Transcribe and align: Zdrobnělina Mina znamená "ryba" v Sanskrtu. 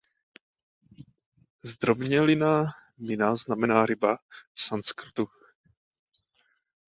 Zdrobnělina 1.63 2.65
Mina 3.07 3.35
znamená 3.35 3.85
"ryba" 3.85 4.17
v 4.53 4.61
Sanskrtu. 4.61 5.25